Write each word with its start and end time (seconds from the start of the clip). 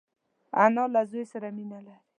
انا 0.63 0.83
له 0.93 1.01
زوی 1.11 1.23
سره 1.31 1.47
مینه 1.57 1.79
لري 1.85 2.01